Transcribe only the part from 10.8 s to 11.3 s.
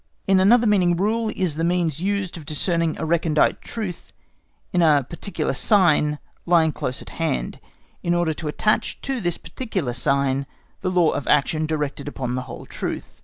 the law of